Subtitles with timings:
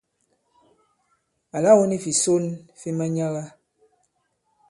[1.55, 2.43] Àla wu ni fìson
[2.79, 3.43] fi manyaga.